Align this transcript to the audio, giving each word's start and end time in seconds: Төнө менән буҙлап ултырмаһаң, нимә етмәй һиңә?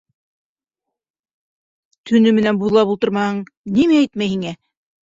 Төнө 2.09 2.17
менән 2.39 2.63
буҙлап 2.65 2.95
ултырмаһаң, 2.97 3.47
нимә 3.79 4.07
етмәй 4.07 4.35
һиңә? 4.37 4.61